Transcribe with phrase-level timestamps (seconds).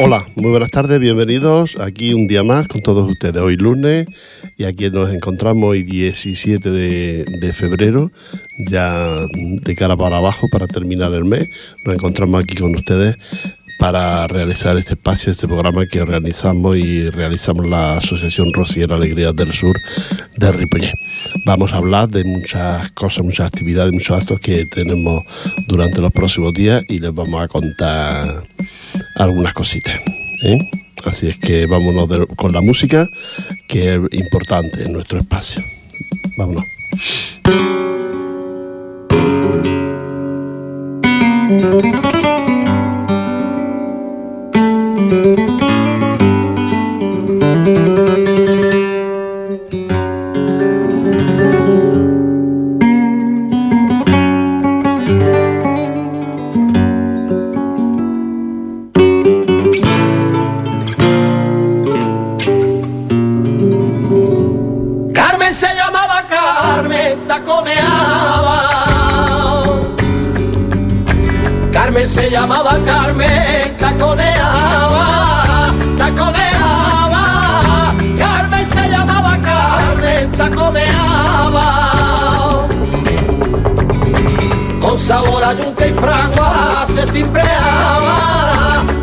[0.00, 3.42] Hola, muy buenas tardes, bienvenidos aquí un día más con todos ustedes.
[3.42, 4.06] Hoy lunes
[4.56, 8.12] y aquí nos encontramos hoy 17 de, de, febrero,
[8.70, 11.48] ya de cara para abajo para terminar el mes.
[11.84, 13.16] Nos encontramos aquí con ustedes
[13.78, 19.52] para realizar este espacio, este programa que organizamos y realizamos la Asociación Rociera Alegrías del
[19.52, 19.76] Sur
[20.36, 20.94] de Ripollet.
[21.46, 25.22] Vamos a hablar de muchas cosas, muchas actividades, muchos actos que tenemos
[25.68, 28.44] durante los próximos días y les vamos a contar
[29.14, 30.00] algunas cositas.
[30.42, 30.58] ¿eh?
[31.04, 33.08] Así es que vámonos con la música,
[33.68, 35.62] que es importante en nuestro espacio.
[36.36, 36.64] Vámonos.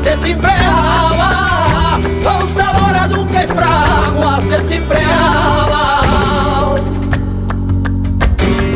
[0.06, 6.02] se simpreava con sabor a duque e fragua se simpreaba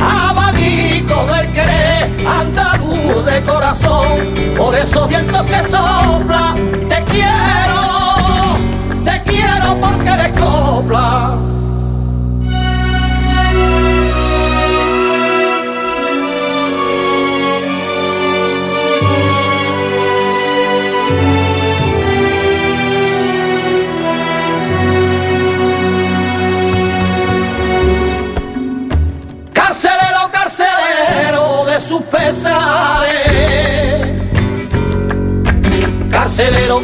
[0.02, 6.56] abanico del querer andaluz de corazón por esos vientos que sopla
[6.90, 7.79] te quiero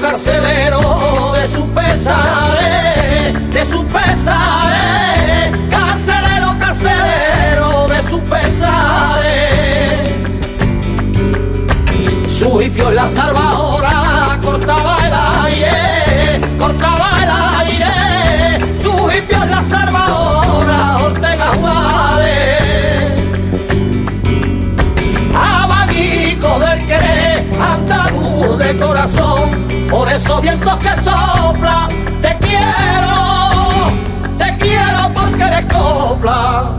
[0.01, 9.53] carcelero de sus pesares, de sus pesares, carcelero, carcelero de sus pesares.
[12.27, 15.13] Su hipio la salvadora cortaba el
[15.45, 17.29] aire, cortaba el
[17.61, 22.61] aire, su hipio la salvadora, Ortega Juárez.
[25.33, 29.24] Abanico del querer, andaluz de corazón
[30.15, 31.89] esos vientos que sopla,
[32.21, 33.91] te quiero,
[34.37, 36.71] te quiero porque eres copla.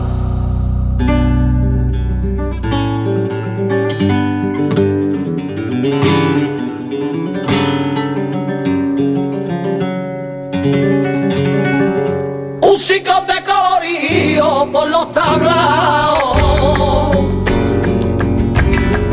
[12.61, 16.17] Un ciclón de colorío por los tablaos.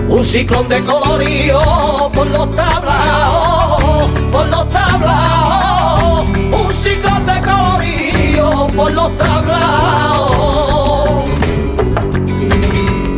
[0.08, 3.63] Un ciclón de colorío por los tablaos
[4.34, 10.34] por los tablaos, un ciclón de colorío por los tablaos.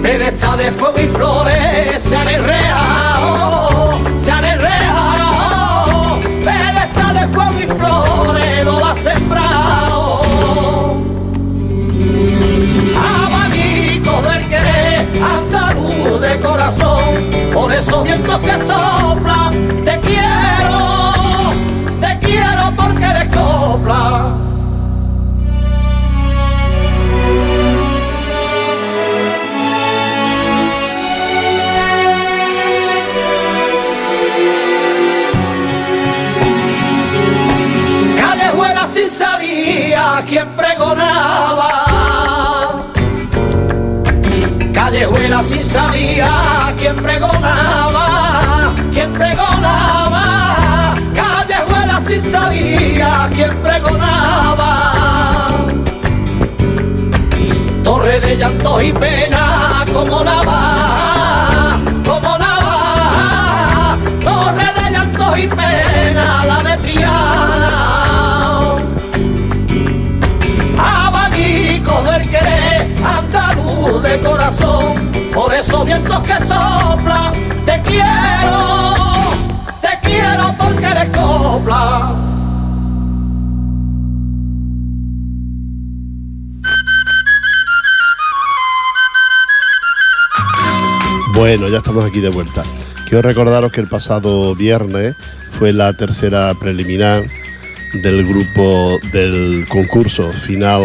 [0.03, 6.19] Pedestal de fuego y flores se han enreado, se han enreado.
[6.45, 10.23] Pedestal de fuego y flores no la ha sembrado.
[13.25, 17.01] Abanico del querer, andaluz de corazón,
[17.55, 19.06] por esos vientos que soplan,
[45.27, 50.95] Callejuela sin salía quien pregonaba, quien pregonaba
[52.07, 55.51] sin sabía quien pregonaba.
[57.83, 63.97] Torre de llantos y pena como nava, como nava.
[64.23, 65.66] Torre de llantos y pena
[75.59, 77.33] esos vientos que soplan,
[77.65, 78.87] te quiero
[80.07, 82.15] quiero porque eres copla.
[91.35, 92.63] Bueno, ya estamos aquí de vuelta.
[93.09, 95.15] Quiero recordaros que el pasado viernes
[95.59, 97.25] fue la tercera preliminar
[97.93, 100.83] del grupo del concurso final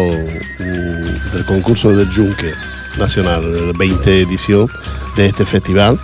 [0.58, 2.52] mm, del concurso del Yunque
[2.98, 4.68] Nacional, 20 edición
[5.16, 5.98] de este festival,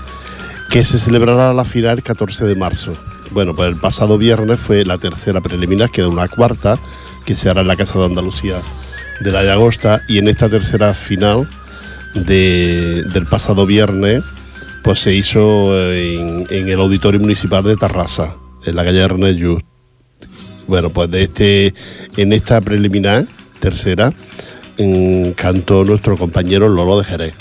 [0.70, 2.96] que se celebrará la final el 14 de marzo.
[3.31, 6.79] Bueno, pues el pasado viernes fue la tercera preliminar, queda una cuarta,
[7.25, 8.56] que se hará en la Casa de Andalucía
[9.20, 11.49] de la Llagosta, y en esta tercera final
[12.14, 14.23] del pasado viernes,
[14.82, 19.40] pues se hizo en, el Auditorio Municipal de Tarrasa, en la calle Ernest.
[20.67, 21.75] Bueno, pues de este,
[22.17, 23.26] en esta preliminar,
[23.61, 24.12] tercera,
[25.34, 27.34] cantó nuestro compañero Lolo de Jerez.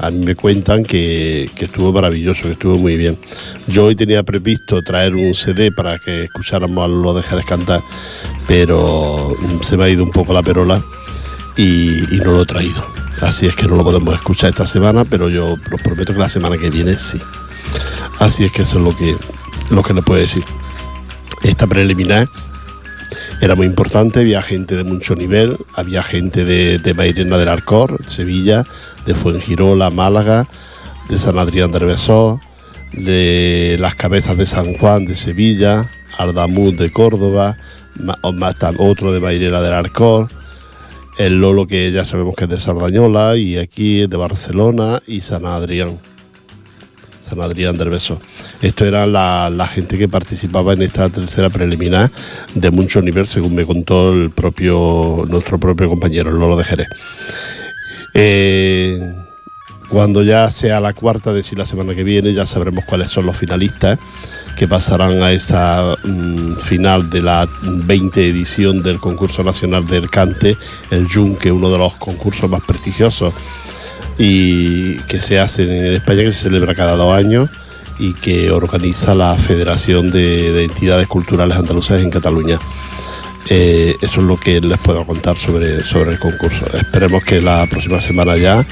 [0.00, 3.18] A mí me cuentan que, estuvo maravilloso, que estuvo muy bien.
[3.66, 7.82] Yo hoy tenía previsto traer un CD para que escucháramos a Lolo de Jerez cantar,
[8.48, 10.82] pero se me ha ido un poco la perola
[11.56, 12.84] y, no lo he traído.
[13.22, 16.28] Así es que no lo podemos escuchar esta semana, pero yo os prometo que la
[16.28, 17.20] semana que viene sí.
[18.18, 19.14] Así es que eso es lo que,
[19.70, 20.44] lo que le puedo decir.
[21.42, 22.28] Esta preliminar
[23.40, 27.98] era muy importante, había gente de mucho nivel, había gente de, de Mairena del Arcor,
[28.06, 28.64] Sevilla,
[29.04, 30.46] de Fuengirola, Málaga,
[31.08, 32.40] de San Adrián de Besó,
[32.92, 35.86] de las cabezas de San Juan de Sevilla,
[36.18, 37.56] Ardamuz de Córdoba,
[38.78, 40.28] otro de Mairena del Arcor,
[41.18, 45.20] el Lolo que ya sabemos que es de Sardañola y aquí es de Barcelona y
[45.20, 45.98] San Adrián.
[47.28, 48.20] San Adrián del Beso.
[48.62, 52.10] Esto era la, gente que participaba en esta tercera preliminar
[52.54, 56.88] de mucho nivel, según me contó el propio, nuestro propio compañero, Lolo de Jerez.
[58.14, 58.98] Eh,
[59.88, 63.26] cuando ya sea la cuarta de si la semana que viene, ya sabremos cuáles son
[63.26, 63.98] los finalistas
[64.56, 70.56] que pasarán a esa mm, final de la 20 edición del concurso nacional del cante,
[70.90, 73.34] el Yunque, uno de los concursos más prestigiosos
[74.18, 77.50] y que se hacen en España, que se celebra cada dos años
[77.98, 82.58] y que organiza la Federación de, Entidades Culturales Andaluzas en Cataluña.
[83.48, 86.66] Eh, eso es lo que les puedo contar sobre, sobre el concurso.
[86.76, 88.64] Esperemos que la próxima semana ya,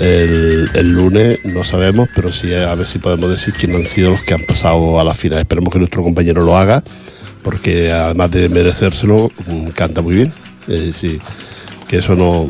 [0.00, 4.22] el, lunes, no sabemos, pero sí a ver si podemos decir quiénes han sido los
[4.22, 5.40] que han pasado a la final.
[5.40, 6.82] Esperemos que nuestro compañero lo haga,
[7.42, 10.32] porque además de merecérselo, mm, canta muy bien.
[10.94, 11.20] sí,
[11.86, 12.48] que eso no,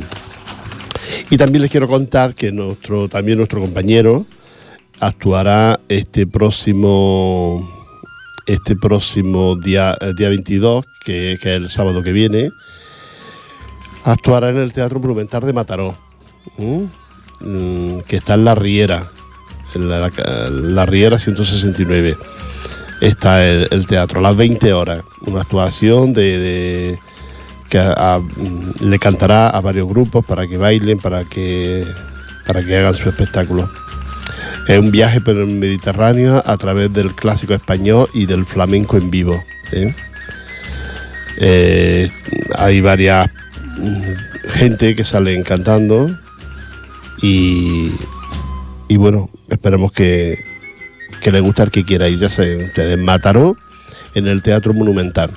[1.30, 4.26] y también les quiero contar que nuestro, también nuestro compañero
[5.00, 7.70] actuará este próximo
[8.46, 12.50] este próximo día, día 22, que, es el sábado que viene,
[14.04, 15.96] actuará en el Teatro Monumental de Mataró,
[16.58, 19.06] mm, que está en La Riera,
[19.74, 22.16] en la, Riera 169.
[23.00, 26.98] Está el, teatro a las 20 horas, una actuación de
[27.74, 31.84] Mm, le cantará a varios grupos para que bailen, para que,
[32.46, 33.68] para que hagan su espectáculo.
[34.68, 39.10] Es un viaje por el Mediterráneo a través del clásico español y del flamenco en
[39.10, 39.44] vivo.
[39.72, 39.94] ¿eh?
[41.38, 42.10] Eh,
[42.56, 43.28] hay varias
[43.76, 46.08] mm, gente que salen cantando
[47.20, 47.90] y,
[48.88, 50.38] y bueno, esperemos que,
[51.20, 52.20] que le guste al que quiera ir.
[52.20, 53.56] Ya se ustedes, Mataró
[54.14, 55.30] en el Teatro Monumental.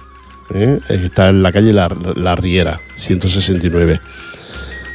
[0.53, 0.79] ¿Eh?
[0.89, 3.99] está en la calle la, Riera, 169.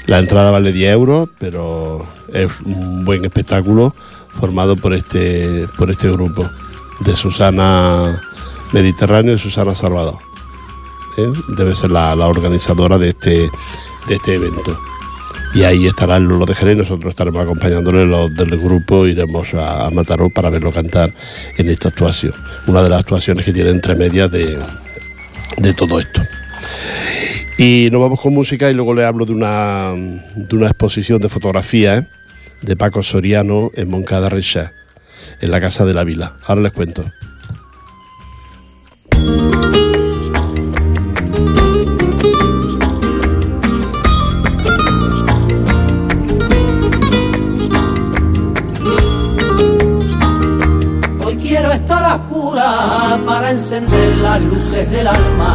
[0.07, 3.95] La entrada vale 10 euros, pero es un buen espectáculo
[4.29, 6.49] formado por este, por este grupo
[7.01, 8.21] de Susana
[8.73, 10.17] Mediterráneo y Susana Salvador.
[11.19, 11.33] ¿eh?
[11.57, 13.49] Debe ser la, organizadora de este,
[14.09, 14.79] de este evento.
[15.55, 19.87] Y ahí estará el Lolo de Jerez, nosotros estaremos acompañándole los del grupo, iremos a,
[19.87, 21.13] a Mataró para verlo cantar
[21.59, 22.33] en esta actuación.
[22.67, 24.59] Una de las actuaciones que tiene entre medias de,
[25.57, 26.23] de todo esto.
[27.59, 29.93] Y nos vamos con música y luego le hablo de una,
[30.35, 32.07] de una exposición de fotografía ¿eh?
[32.63, 34.73] de Paco Soriano en Moncada Recha,
[35.41, 36.35] en la Casa de la Vila.
[36.47, 37.05] Ahora les cuento.
[54.83, 55.55] Luces del alma.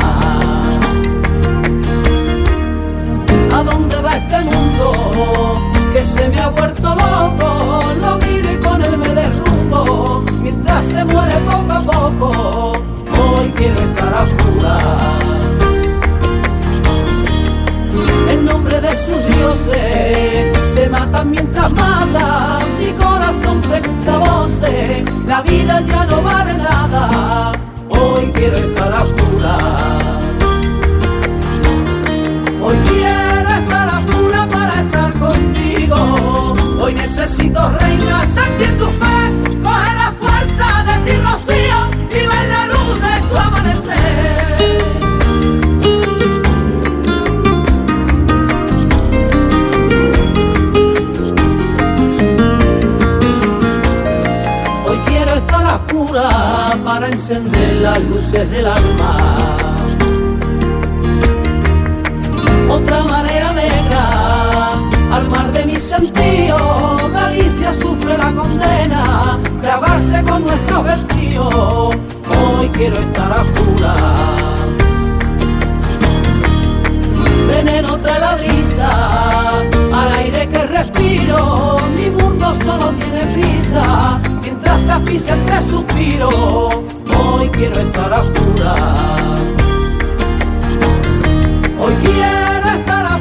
[3.53, 5.61] ¿A dónde va este mundo
[5.93, 7.83] que se me ha vuelto loco?
[8.01, 12.71] Lo mire con él me derrumbo mientras se muere poco a poco.
[13.19, 15.17] Hoy quiero estar a oscuras.
[18.31, 25.81] En nombre de sus dioses se matan mientras matan mi corazón pregunta voces, la vida
[25.81, 26.56] ya no vale
[28.49, 29.96] quiero estar a pura.
[57.89, 59.17] Las luces del alma.
[62.69, 64.03] Otra marea negra
[65.15, 66.57] al mar de mi sentido,
[67.13, 71.95] Galicia sufre la condena de ahogarse con nuestros vertidos.
[72.35, 73.95] Hoy quiero estar a pura.
[77.47, 78.89] Veneno trae la brisa
[79.99, 81.79] al aire que respiro.
[81.95, 86.96] Mi mundo solo tiene prisa mientras se asfixia entre suspiros.
[87.37, 88.75] Hoy quiero estar a.
[91.79, 93.19] Hoy quiero estar a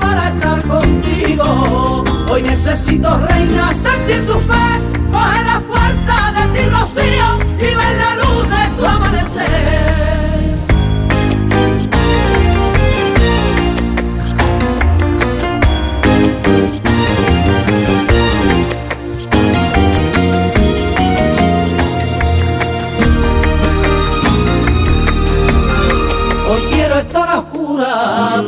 [0.00, 2.04] para estar contigo.
[2.30, 4.66] Hoy necesito reina sentir tu fe,
[5.12, 7.37] coge la fuerza de ti rocío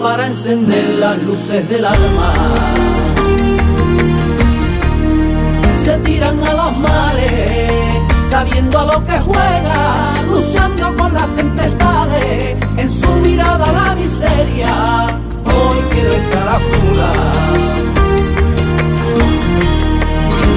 [0.01, 2.33] para encender las luces del alma.
[5.85, 7.73] Se tiran a los mares,
[8.31, 14.73] sabiendo a lo que juega, luchando con las tempestades, en su mirada la miseria.
[15.45, 16.59] Hoy quiero estar a.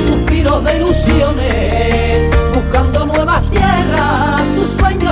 [0.07, 2.22] Suspiros de ilusiones,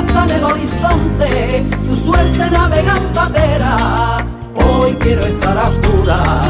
[0.10, 4.18] en el horizonte, su suerte navega en patera.
[4.56, 6.42] Hoy quiero estar a pura.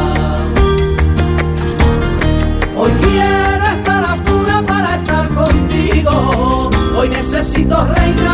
[2.77, 6.69] Hoy quiero estar a pura para estar contigo.
[6.95, 8.30] Hoy necesito reina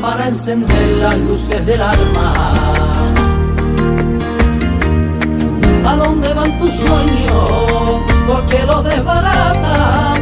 [0.00, 2.32] para encender las luces del alma.
[5.86, 8.00] ¿A dónde van tus sueños?
[8.26, 10.21] Porque los desbaratan.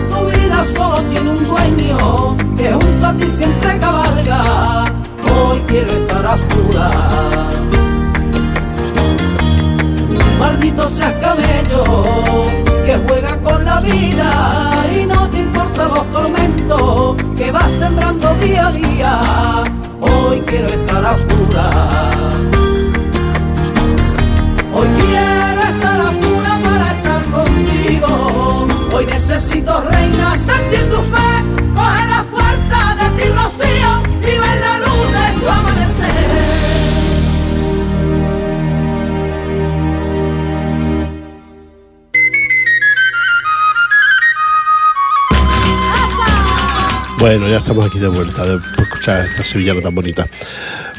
[47.31, 50.27] Bueno, ya estamos aquí de vuelta, de escuchar esta sevillana tan bonita.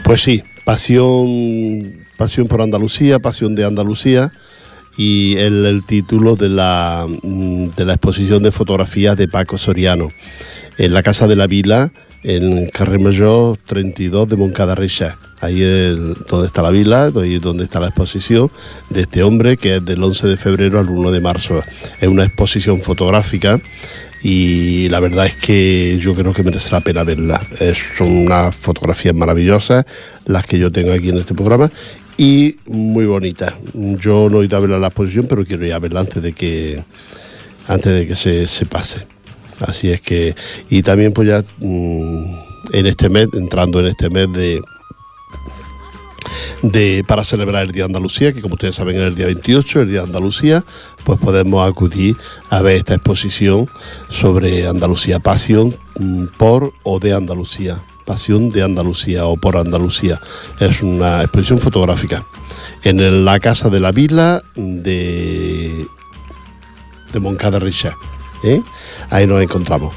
[0.01, 4.31] Pues sí, pasión, pasión por Andalucía, pasión de Andalucía
[4.95, 10.09] y el, título de la, mm, de la exposición de fotografías de Paco Soriano
[10.77, 11.91] en la Casa de la Vila,
[12.23, 15.17] en Carrer Mayor 32 de Moncada Reixa.
[15.41, 15.97] Ahí es
[16.29, 18.49] donde está la vila, ahí es donde está la exposición
[18.89, 21.61] de este hombre que es del 11 de febrero al 1 de marzo.
[21.99, 23.59] Es una exposición fotográfica
[24.23, 27.41] y la verdad es que yo creo que merece la pena verla.
[27.97, 29.85] Son unas fotografías maravillosas
[30.25, 31.71] las que yo tengo aquí en este programa
[32.17, 33.53] y muy bonitas.
[33.73, 36.21] Yo no he ido a verla en la exposición, pero quiero ir a verla antes
[36.21, 36.83] de que
[37.67, 39.07] antes de que se, se pase.
[39.59, 40.35] Así es que
[40.69, 42.35] y también pues ya mm,
[42.73, 44.59] en este mes, entrando en este mes de
[46.61, 49.81] de, para celebrar el Día de Andalucía, que como ustedes saben es el día 28,
[49.81, 50.63] el Día de Andalucía,
[51.03, 52.15] pues podemos acudir
[52.49, 53.67] a ver esta exposición
[54.09, 60.19] sobre Andalucía, pasión mm, por o de Andalucía, pasión de Andalucía o por Andalucía.
[60.59, 62.23] Es una exposición fotográfica
[62.83, 65.85] en la Casa de la Vila de,
[67.13, 67.95] de Moncada Richa.
[68.43, 68.61] ¿eh?
[69.09, 69.93] Ahí nos encontramos.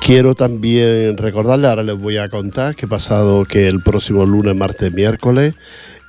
[0.00, 4.92] Quiero también recordarles, ahora les voy a contar que pasado que el próximo lunes, martes,
[4.92, 5.54] miércoles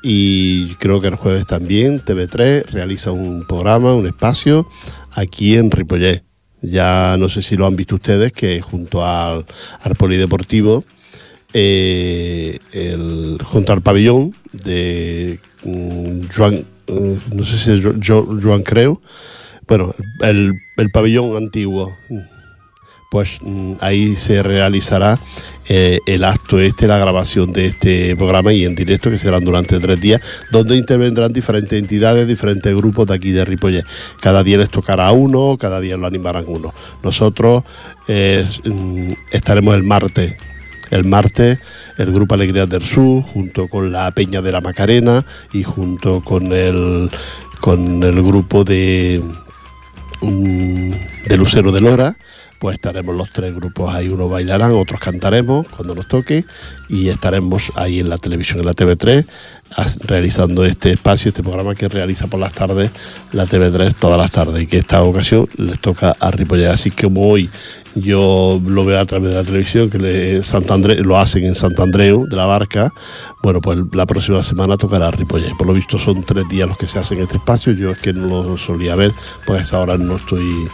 [0.04, 4.68] y creo que el jueves también TV3 realiza un programa, un espacio
[5.12, 6.24] aquí en Ripollet.
[6.62, 9.46] Ya no sé si lo han visto ustedes que junto al,
[9.82, 10.84] al polideportivo
[11.54, 18.38] eh, el, junto al pabellón de mm, Joan, eh, no sé si es Jo- Jo-
[18.42, 19.02] Joan Creu,
[19.68, 21.96] bueno, el, el pabellón antiguo,
[23.10, 23.40] pues
[23.80, 25.20] ahí se realizará
[25.68, 29.80] eh, el acto este, la grabación de este programa y en directo, que serán durante
[29.80, 33.84] tres días, donde intervendrán diferentes entidades, diferentes grupos de aquí de Ripollet.
[34.22, 36.72] Cada día les tocará uno, cada día lo animarán uno.
[37.04, 37.64] Nosotros
[38.08, 40.36] eh, mm, estaremos el martes
[40.92, 41.60] el martes
[41.98, 45.24] el Grupo Alegría del Sur, junto con la Peña de la Macarena
[45.54, 47.12] y junto con el,
[47.60, 49.22] con el grupo de,
[50.22, 50.92] mm,
[51.28, 52.16] de Lucero de Lora,
[52.60, 56.46] pues estaremos los tres grupos ahí, unos bailarán, otros cantaremos cuando nos toque
[56.90, 59.26] y estaremos ahí en la televisión, en la TV3,
[60.06, 62.92] realizando este espacio, este programa que realiza por las tardes
[63.32, 66.68] la TV3 todas las tardes y que esta ocasión les toca a Ripollet.
[66.68, 67.50] Así que como hoy
[67.96, 70.42] yo lo veo a través de la televisión, que le,
[71.04, 72.94] lo hacen en Santandreu de la Barca,
[73.42, 75.56] bueno, pues la próxima semana tocará Ripollet.
[75.58, 78.00] Por lo visto son tres días los que se hacen en este espacio, yo es
[78.00, 79.12] que no lo solía ver,
[79.46, 80.68] pues a esta hora no estoy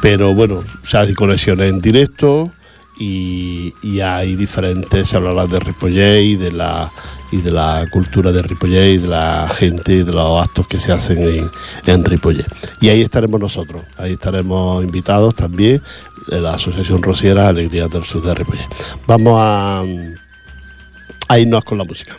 [0.00, 2.50] pero bueno, se hay conexiones en directo
[2.98, 6.90] y, hay diferentes, se hablará de Ripollet y de la
[7.30, 10.78] y de la cultura de Ripollet y de la gente y de los actos que
[10.78, 11.50] se hacen en,
[11.86, 12.46] en Ripollet.
[12.80, 15.82] Y ahí estaremos nosotros, ahí estaremos invitados también,
[16.28, 18.66] en la Asociación Rociera Alegría del Sur de Ripollet.
[19.06, 19.38] Vamos
[21.28, 22.16] a irnos con la música.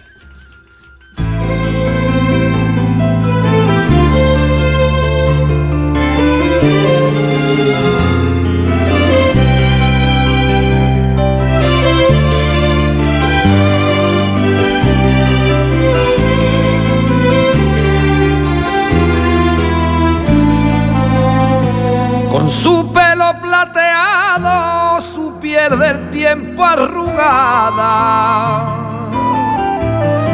[22.50, 27.86] Su pelo plateado, su piel del tiempo arrugada.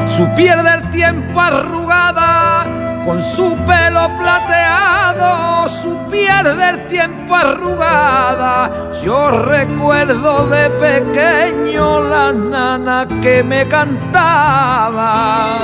[0.07, 2.65] Su piel del tiempo arrugada,
[3.05, 8.91] con su pelo plateado, su piel del tiempo arrugada.
[9.03, 15.57] Yo recuerdo de pequeño la nana que me cantaba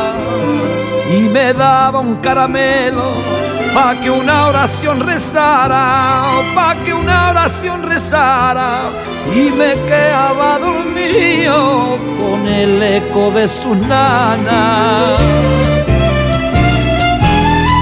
[1.09, 3.13] y me daba un caramelo
[3.73, 6.23] pa' que una oración rezara,
[6.55, 8.89] pa' que una oración rezara,
[9.35, 15.17] y me quedaba dormido con el eco de su nana.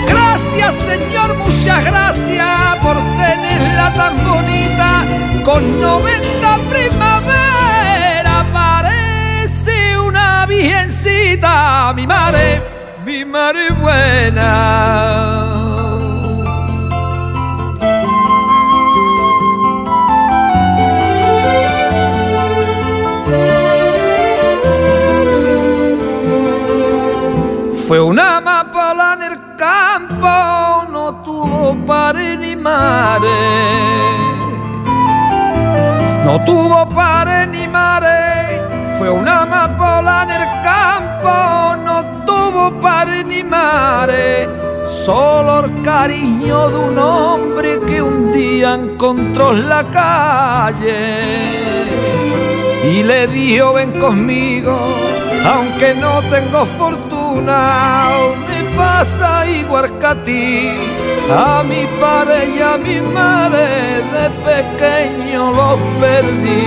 [0.08, 5.06] Gracias Señor, muchas gracias por tenerla tan bonita,
[5.44, 12.62] con 90 primavera parece una virgencita, mi madre,
[13.06, 15.69] mi madre buena.
[30.20, 33.30] Campo, no tuvo padre ni madre.
[36.26, 38.62] No tuvo padre ni madre,
[38.98, 44.48] fue una amapola en el campo, no tuvo padre ni madre.
[45.06, 51.40] Solo el cariño de un hombre que un día encontró en la calle
[52.84, 54.78] y le dijo ven conmigo,
[55.46, 58.10] aunque no tengo fortuna
[58.80, 60.70] pasa igual que a ti.
[61.32, 63.66] A mi padre y a mi madre
[64.14, 66.66] de pequeño los perdí.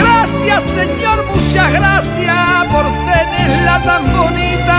[0.00, 4.78] Gracias Señor, muchas gracias por tenerla tan bonita.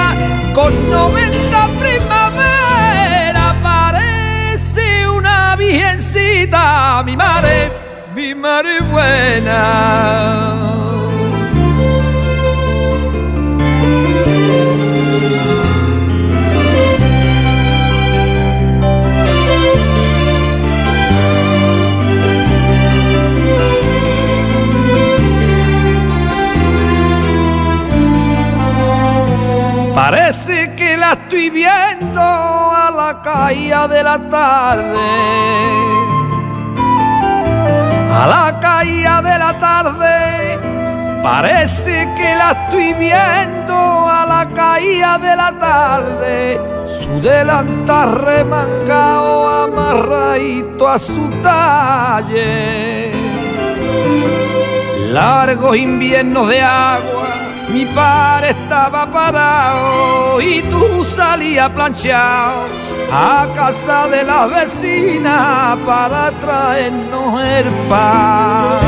[0.54, 7.04] Con 90 primavera parece una virgencita.
[7.04, 7.72] Mi madre,
[8.16, 10.55] mi madre buena.
[30.08, 35.08] Parece que la estoy viendo a la caída de la tarde.
[38.14, 40.60] A la caída de la tarde.
[41.24, 46.60] Parece que la estoy viendo a la caída de la tarde.
[47.02, 53.12] Su delantal remangao amarradito a su talle.
[55.10, 57.15] Largos inviernos de agua
[57.70, 62.66] mi padre estaba parado y tú salías planchado
[63.12, 68.80] a casa de la vecina para traernos el pan.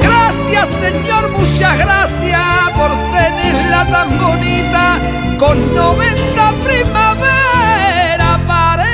[0.00, 4.98] Gracias Señor, muchas gracias por tenerla tan bonita
[5.38, 8.84] con 90 primavera parece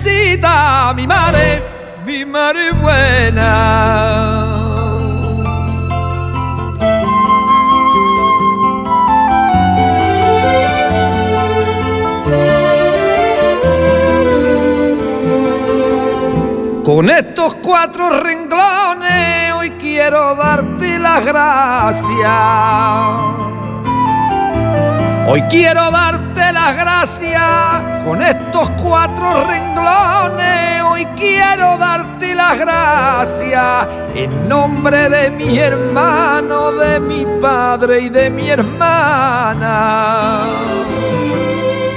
[0.00, 1.62] visita, mi madre,
[2.04, 4.59] mi madre buena.
[16.92, 22.28] Con estos cuatro renglones hoy quiero darte las gracias.
[25.28, 27.42] Hoy quiero darte las gracias
[28.04, 30.82] con estos cuatro renglones.
[30.82, 38.30] Hoy quiero darte las gracias en nombre de mi hermano, de mi padre y de
[38.30, 40.40] mi hermana.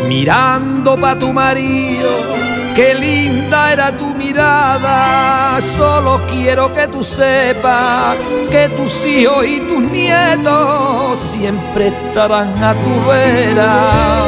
[0.07, 2.42] Mirando pa' tu marido
[2.75, 8.17] Qué linda era tu mirada, solo quiero que tú sepas
[8.49, 14.25] que tus hijos y tus nietos siempre estarán a tu vera.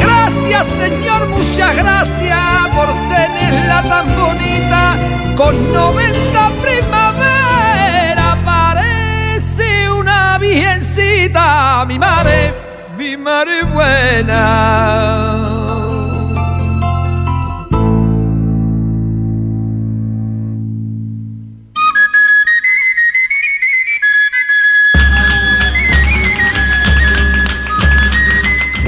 [0.00, 4.96] Gracias Señor, muchas gracias por tenerla tan bonita,
[5.36, 12.54] con 90 primavera parece una virgencita, mi madre,
[12.96, 14.88] mi madre buena.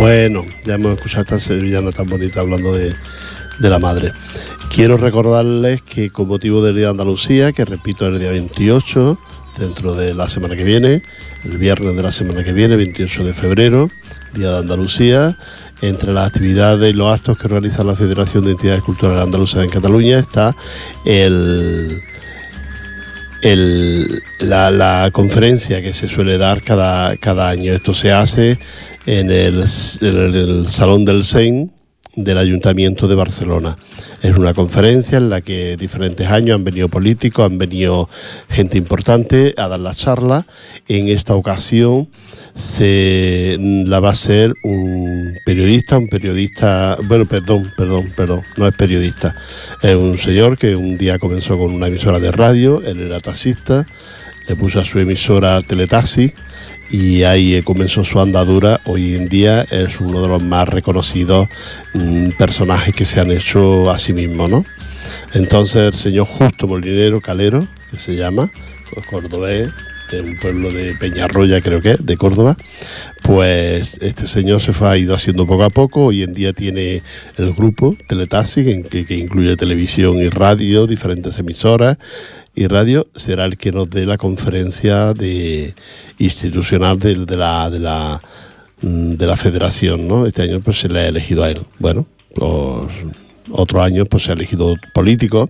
[0.01, 2.95] Bueno, ya hemos escuchado esta sevillana tan bonita hablando de,
[3.59, 4.13] la madre.
[4.75, 9.19] Quiero recordarles que con motivo del Día de Andalucía, que repito el día 28,
[9.59, 11.03] dentro de la semana que viene,
[11.45, 13.91] el viernes de la semana que viene, 28 de febrero,
[14.33, 15.37] Día de Andalucía,
[15.83, 19.71] entre las actividades y los actos que realiza la Federación de Entidades Culturales Andaluzas en
[19.71, 20.57] Cataluña está
[21.05, 22.01] el,
[23.42, 27.72] la, conferencia que se suele dar cada, cada año.
[27.72, 28.59] Esto se hace
[29.07, 29.66] en el,
[30.68, 31.72] Salón del Sein
[32.14, 33.76] del Ayuntamiento de Barcelona.
[34.23, 38.09] Es una conferencia en la que diferentes años han venido políticos, han venido
[38.51, 40.45] gente importante a dar la charla.
[40.89, 42.09] En esta ocasión
[42.55, 48.77] se la va a ser un periodista, un periodista, bueno, perdón, perdón, perdón, no es
[48.77, 49.35] periodista,
[49.83, 53.87] es un señor que un día comenzó con una emisora de radio, él era taxista,
[54.49, 56.33] le puso a su emisora Teletaxi
[56.90, 58.81] y ahí comenzó su andadura.
[58.85, 61.48] Hoy en día es uno de los más reconocidos
[61.94, 64.64] mm, personajes que se han hecho a sí mismo, ¿no?
[65.35, 68.50] Entonces el señor Justo Molinero Calero, que se llama,
[68.92, 69.70] pues, cordobés,
[70.11, 72.57] de un pueblo de Peñarroya creo que de Córdoba,
[73.22, 77.03] pues este señor se fue, ha ido haciendo poco a poco, hoy en día tiene
[77.37, 81.96] el grupo Teletaxi, que, que incluye televisión y radio, diferentes emisoras,
[82.55, 85.75] y radio será el que nos dé la conferencia de
[86.19, 88.21] institucional de, la de la
[88.83, 90.27] mm, de la federación, ¿no?
[90.27, 91.61] Este año pues se le ha elegido a él.
[91.79, 92.93] Bueno, pues
[93.51, 95.49] otros años pues se ha elegido políticos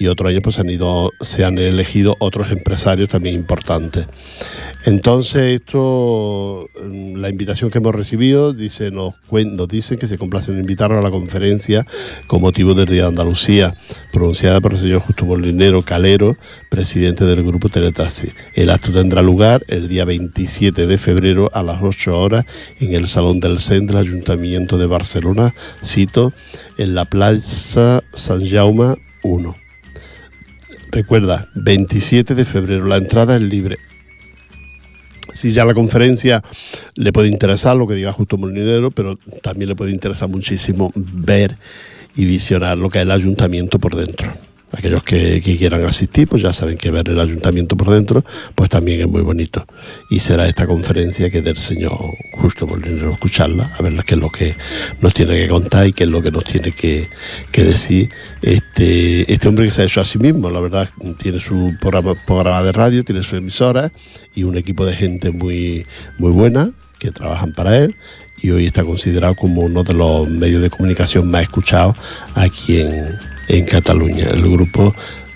[0.00, 4.06] y otros años pues han ido, se han elegido otros empresarios también importantes.
[4.86, 10.52] Entonces, esto, mm, la invitación que hemos recibido, dice, nos, nos dicen que se complace
[10.52, 11.86] en invitarnos a la conferencia
[12.26, 13.74] con motivo del Día de Andalucía,
[14.10, 16.34] pronunciada por el señor Justo Molinero Calero,
[16.70, 18.28] presidente del Grupo Teletaxi.
[18.54, 22.46] El acto tendrá lugar el día 27 de febrero a las 8 horas
[22.80, 25.52] en el Salón del CEN del Ayuntamiento de Barcelona,
[25.84, 26.32] cito,
[26.78, 29.69] en la Plaza San Jaume 1.
[30.92, 33.76] Recuerda, 27 de febrero, la entrada es libre
[35.32, 36.42] si ya la conferencia
[36.94, 41.56] le puede interesar lo que diga Justo Molinero, pero también le puede interesar muchísimo ver
[42.16, 44.32] y visionar lo que es el ayuntamiento por dentro.
[44.72, 49.00] Aquellos que, quieran asistir, pues ya saben que ver el ayuntamiento por dentro, pues también
[49.00, 49.66] es muy bonito.
[50.10, 51.92] Y será esta conferencia que del señor
[52.40, 54.54] Justo Molinero escucharla, a ver qué es lo que
[55.00, 57.08] nos tiene que contar y qué es lo que nos tiene que,
[57.52, 58.10] decir
[58.42, 60.50] este, este hombre que se ha hecho a sí mismo.
[60.50, 63.90] La verdad, tiene su programa, programa de radio, tiene su emisora
[64.34, 65.84] y un equipo de gente muy,
[66.18, 67.96] muy buena que trabajan para él
[68.42, 71.96] y hoy está considerado como uno de los medios de comunicación más escuchados
[72.34, 73.18] aquí en,
[73.50, 74.94] en Cataluña, el grupo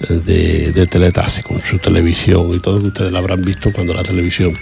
[0.09, 4.53] eh, de, de con su televisión y todo que ustedes habrán visto cuando la televisión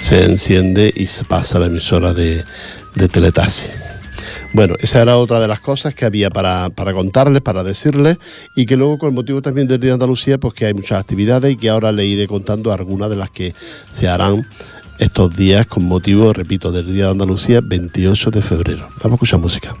[0.00, 2.42] se enciende y se pasa a la emisora de,
[2.94, 3.08] de.
[4.54, 8.16] Bueno, esa era otra de las cosas que había para, para, contarles, para decirles,
[8.56, 11.00] y que luego con el motivo también del Día de Andalucía, pues que hay muchas
[11.00, 13.54] actividades y que ahora le iré contando algunas de las que
[13.90, 14.46] se harán
[14.98, 18.88] estos días con motivo, repito, del Día de Andalucía, 28 de febrero.
[19.02, 19.76] Vamos a escuchar música.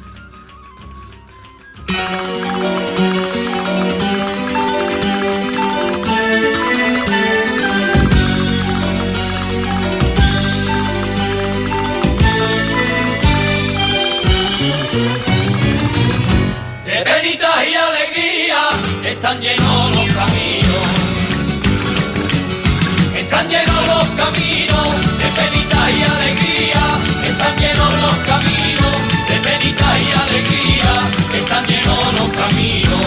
[27.32, 28.96] Están llenos los caminos
[29.28, 30.92] de penita y alegría,
[31.34, 33.06] están llenos los caminos,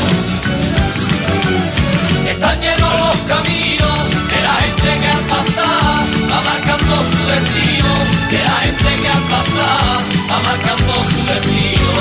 [2.27, 3.97] están llenos los caminos
[4.31, 7.91] de la gente que al pasar va marcando su destino,
[8.31, 9.97] de la gente que al pasar
[10.31, 11.91] va marcando su destino.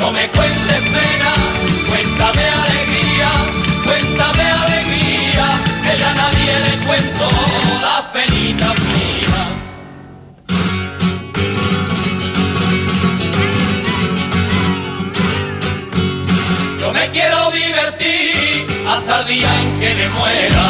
[0.00, 0.93] No me cuentes
[19.34, 20.64] día en que me muera.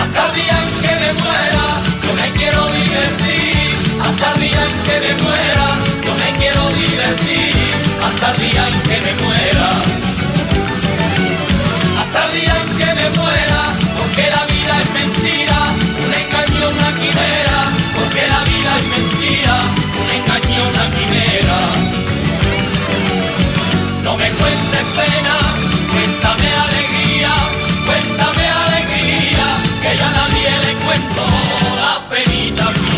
[0.00, 1.64] Hasta el día en que me muera,
[2.04, 3.70] yo me quiero divertir.
[4.06, 5.66] Hasta el día en que me muera,
[6.06, 7.70] yo me quiero divertir.
[8.06, 9.68] Hasta el día en que me muera.
[12.00, 13.60] Hasta el día en que me muera,
[13.98, 15.58] porque la vida es mentira,
[16.04, 17.58] un engaño, una quimera.
[17.98, 19.56] Porque la vida es mentira,
[20.00, 21.58] un engaño, una quimera.
[24.04, 25.36] No me cuentes pena,
[26.20, 27.30] cuéntame alegría,
[27.86, 29.46] cuéntame alegría,
[29.80, 31.22] que ya nadie le cuento
[31.80, 32.89] la penita.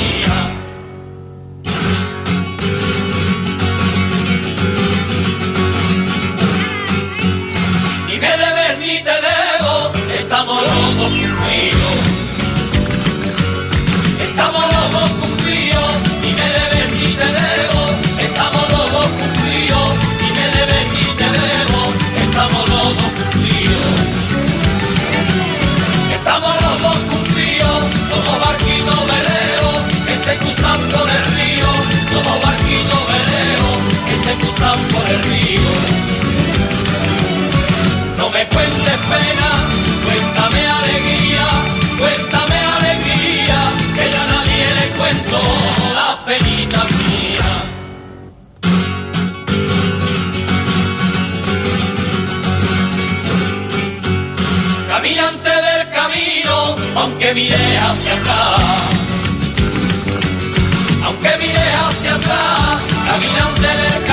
[34.93, 35.61] Por el río.
[38.19, 39.51] No me cuentes pena,
[40.05, 41.47] cuéntame alegría,
[41.99, 43.59] cuéntame alegría,
[43.97, 45.39] que ya nadie le cuento
[45.95, 47.63] las penitas mías.
[54.89, 58.61] Caminante del camino, aunque mire hacia atrás.
[61.05, 64.07] Aunque mire hacia atrás, caminante del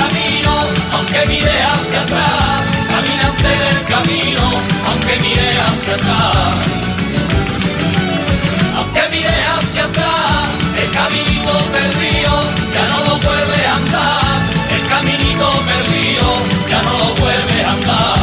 [0.92, 4.42] aunque mire hacia atrás, caminante del camino,
[4.88, 6.80] aunque mire hacia atrás.
[8.76, 10.48] Aunque mire hacia atrás,
[10.82, 12.32] el caminito perdido
[12.74, 14.40] ya no lo vuelve a andar.
[14.74, 16.26] El caminito perdido
[16.70, 18.18] ya no lo vuelve a andar.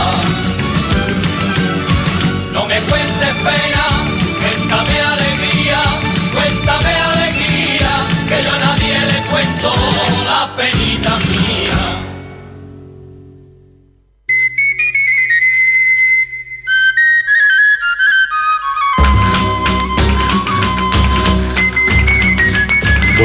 [2.53, 3.85] No me cuentes pena,
[4.41, 5.79] cuéntame alegría,
[6.33, 7.91] cuéntame alegría,
[8.29, 9.73] que yo a nadie le cuento
[10.25, 12.06] la penita mía.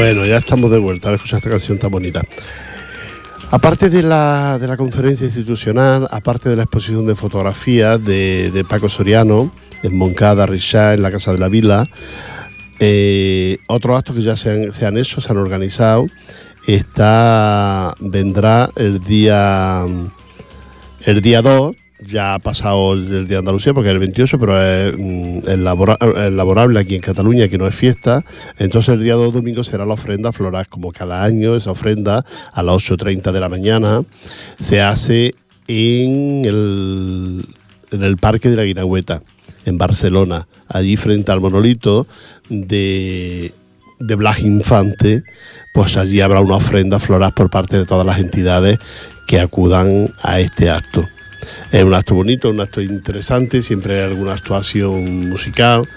[0.02, 2.22] Bueno, ya estamos de vuelta a escuchar esta canción tan bonita.
[3.52, 8.64] Aparte de la, de la conferencia institucional, aparte de la exposición de fotografías de, de
[8.64, 9.52] Paco Soriano
[9.84, 11.86] en Moncada, Richard, en la Casa de la Vila,
[12.80, 16.08] eh, otros actos que ya se han, se han hecho, se han organizado,
[16.66, 19.84] está vendrá el día
[21.02, 24.60] el día 2, ya ha pasado el día de Andalucía porque es el 28, pero
[24.62, 25.98] es mm, labora-
[26.30, 28.24] laborable aquí en Cataluña, que no es fiesta.
[28.58, 32.62] Entonces el día 2 domingo será la ofrenda floral, como cada año, esa ofrenda a
[32.62, 34.02] las 8.30 de la mañana
[34.58, 35.34] se hace
[35.68, 37.44] en el,
[37.92, 39.22] en el Parque de la Guinagüeta,
[39.64, 42.06] en Barcelona, allí frente al monolito
[42.48, 43.52] de,
[44.00, 45.22] de Blas Infante,
[45.72, 48.78] pues allí habrá una ofrenda floral por parte de todas las entidades
[49.28, 51.08] que acudan a este acto.
[51.70, 55.88] Es un acto bonito, un acto interesante, siempre hay alguna actuación musical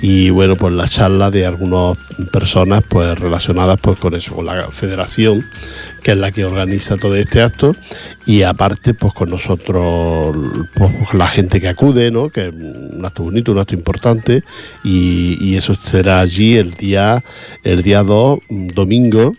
[0.00, 1.96] y bueno, pues la charla de algunas
[2.32, 5.44] personas pues relacionadas pues con eso, con la federación,
[6.02, 7.74] que es la que organiza todo este acto
[8.26, 10.36] y aparte pues con nosotros,
[10.74, 12.28] pues, con la gente que acude, ¿no?
[12.28, 14.42] Que es un acto bonito, un acto importante
[14.82, 17.22] y, y eso será allí el día,
[17.62, 18.38] el día 2,
[18.74, 19.34] domingo,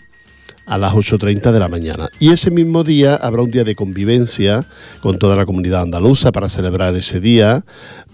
[0.66, 2.10] a las 8.30 de la mañana.
[2.20, 4.66] Y ese mismo día habrá un día de convivencia
[5.02, 7.64] con toda la comunidad andaluza para celebrar ese día.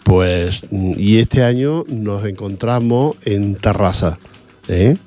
[0.04, 4.18] Pues, y este año nos encontramos en Tarrasa.
[4.68, 4.98] ¿eh?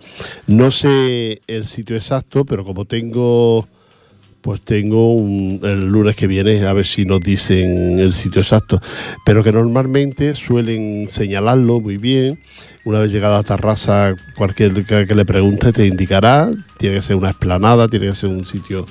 [0.46, 3.66] No sé el sitio exacto, pero como tengo
[4.44, 8.78] pues tengo un- el lunes que viene a ver si nos dicen el sitio exacto,
[9.24, 12.38] pero que normalmente suelen señalarlo muy bien.
[12.84, 16.50] Una vez llegado a Tarrasa, cualquier que, le pregunte te indicará.
[16.78, 18.86] Tiene que ser una explanada, tiene que ser un sitio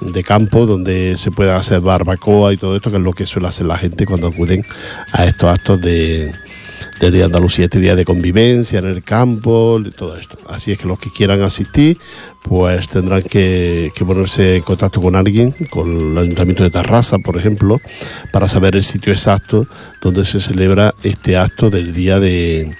[0.00, 3.48] de campo donde se pueda hacer barbacoa y todo esto, que es lo que suele
[3.48, 4.64] hacer la gente cuando acuden
[5.12, 6.30] a estos actos de,
[7.00, 10.38] del Día de Andalucía, este día de convivencia en el campo, todo esto.
[10.48, 11.98] Así es que los que quieran asistir,
[12.42, 17.80] pues tendrán que, ponerse en contacto con alguien, con el Ayuntamiento de Tarrasa, por ejemplo,
[18.32, 19.66] para saber el sitio exacto
[20.00, 22.70] donde se celebra este acto del día de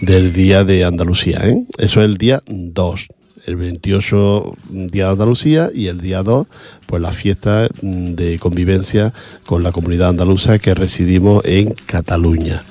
[0.00, 1.40] del día de Andalucía.
[1.42, 1.64] ¿eh?
[1.76, 3.08] Eso es el día 2
[3.48, 6.46] el 28 Día de Andalucía y el día 2
[6.86, 9.12] pues la fiesta de convivencia
[9.44, 12.62] con la comunidad andaluza que residimos en Cataluña.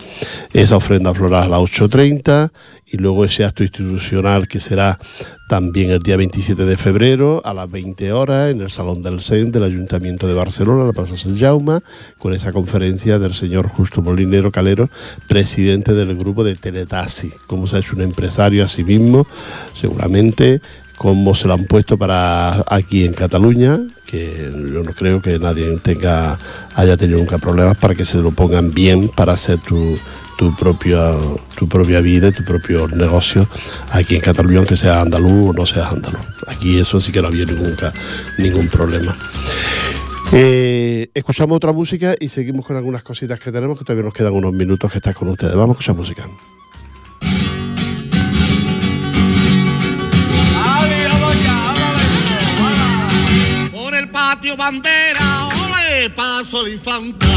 [0.54, 2.52] Esa ofrenda floral a las 8.30
[2.89, 4.97] y luego ese acto institucional que será
[5.50, 9.52] también el día 27 de febrero a las 20 horas en el Salón del CEN
[9.52, 11.80] del Ayuntamiento de Barcelona, la Plaza San Jaume,
[12.17, 14.89] con esa conferencia del señor Justo Molinero Calero,
[15.28, 19.28] presidente del grupo de Teletasi, como se ha hecho un empresario a sí mismo,
[19.73, 20.62] seguramente
[20.97, 25.78] como se lo han puesto para aquí en Cataluña, que yo no creo que nadie
[25.78, 26.39] tenga
[26.73, 29.97] haya tenido nunca problemas para que se lo pongan bien para hacer tu,
[30.38, 31.13] tu propia,
[31.56, 33.47] tu propia vida, tu propio negocio
[33.91, 36.21] aquí en Cataluña, aunque sea andaluz o no seas andaluz.
[36.47, 37.91] Aquí eso sí que no había nunca
[38.38, 39.17] ningún problema.
[40.32, 44.34] Eh, escuchamos otra música y seguimos con algunas cositas que tenemos, que todavía nos quedan
[44.34, 45.56] unos minutos que estás con ustedes.
[45.56, 46.28] Vamos a escuchar música.
[54.17, 57.28] patio bandera, ole, paso la infanta.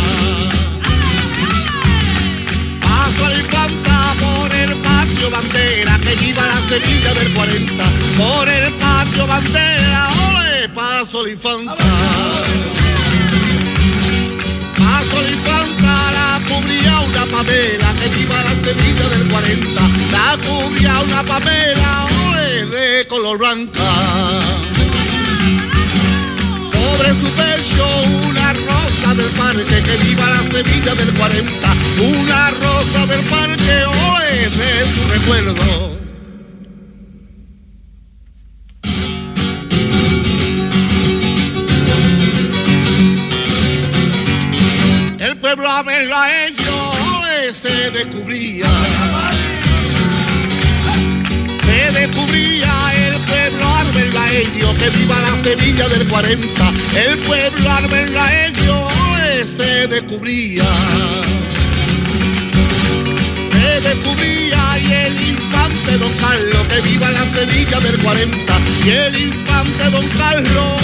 [3.00, 7.84] Paso la infanta por el patio bandera, que viva la semilla del 40.
[8.18, 11.76] Por el patio bandera, ole, paso la infanta.
[14.78, 19.80] Paso la infanta, la cubría una pamela, que viva la semilla del 40.
[20.12, 23.90] La cubría una pamela, ole, de color blanca
[26.70, 27.86] sobre su pecho
[28.28, 28.39] una
[29.00, 34.86] rosa del parque que viva la semilla del 40, una rosa del parque, ole de
[34.94, 36.00] su recuerdo.
[45.18, 47.00] El pueblo a verla ellos
[47.52, 48.66] se descubría
[51.64, 52.99] se descubría
[53.31, 58.88] pueblo arbelaeño, que viva la semilla del 40, el pueblo arbelaeño
[59.57, 60.64] se descubría.
[63.53, 69.19] Se descubría y el infante Don Carlos, que viva la semilla del 40, y el
[69.19, 70.81] infante Don Carlos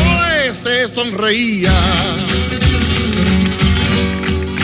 [0.63, 1.73] se sonreía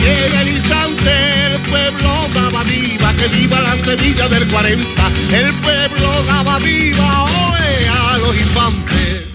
[0.05, 6.23] en el instante el pueblo daba viva, que viva la semilla del 40, el pueblo
[6.23, 9.27] daba viva, oe a los infantes.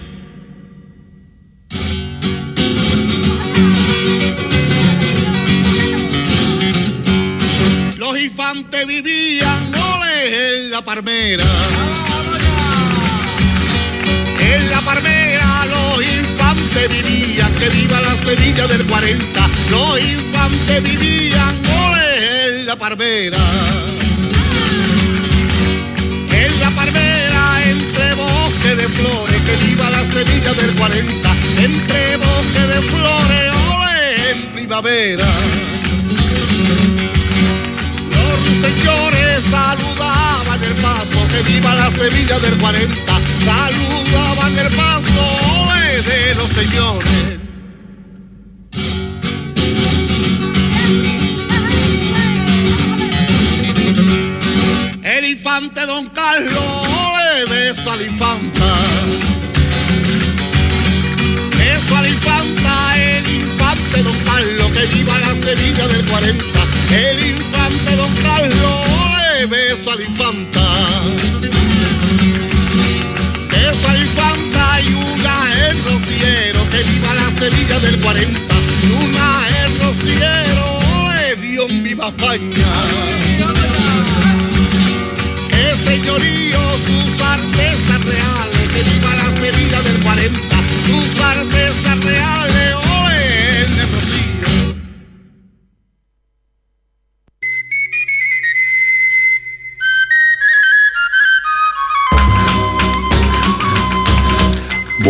[7.97, 11.45] Los infantes vivían, ole, en la palmera.
[14.39, 14.81] En la
[16.69, 23.37] infantes vivían, que viva la semilla del 40, los infantes vivían, ole, en la palmera.
[26.31, 32.67] En la palmera, entre bosques de flores, que viva la semilla del 40, entre bosques
[32.67, 35.25] de flores, ole, en primavera.
[38.61, 43.13] Señores saludaban el paso, que viva la semilla del 40,
[43.45, 45.68] saludaban el paso
[46.01, 47.39] de los señores.
[55.03, 58.73] El infante don Carlos le beso a infanta.
[61.57, 66.45] Beso a la infanta, el infante don Carlos, que viva la semilla del 40.
[66.91, 68.87] El infante don Carlos
[69.37, 70.68] le beso a infanta.
[75.69, 78.39] El rociero, que viva la semilla del 40.
[79.05, 80.79] Una el rociero,
[81.13, 82.67] le dio un viva España.
[85.49, 90.38] El señorío, sus artesas reales, que viva la semilla del 40.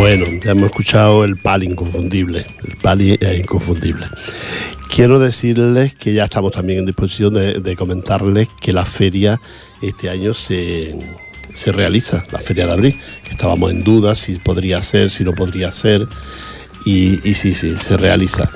[0.10, 2.44] Bueno, ya hemos escuchado el pali inconfundible.
[2.68, 4.08] El pali es inconfundible.
[4.92, 9.40] Quiero decirles que ya estamos también en disposición de, comentarles que la feria
[9.84, 10.96] este año se,
[11.54, 15.34] se realiza la Feria de Abril, que estábamos en duda si podría ser, si no
[15.34, 16.08] podría ser,
[16.86, 18.50] y, sí, sí, se realiza.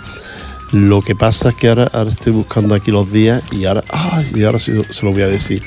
[0.71, 4.25] Lo que pasa es que ahora, ahora estoy buscando aquí los días y ahora, ay,
[4.33, 5.61] y ahora sí se lo voy a decir.